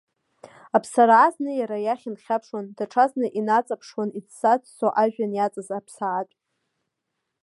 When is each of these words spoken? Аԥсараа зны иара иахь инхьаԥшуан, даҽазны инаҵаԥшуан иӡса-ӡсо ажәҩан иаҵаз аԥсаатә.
Аԥсараа 0.77 1.27
зны 1.33 1.51
иара 1.61 1.77
иахь 1.81 2.05
инхьаԥшуан, 2.09 2.65
даҽазны 2.77 3.27
инаҵаԥшуан 3.39 4.09
иӡса-ӡсо 4.19 4.87
ажәҩан 5.01 5.31
иаҵаз 5.35 5.69
аԥсаатә. 5.77 6.35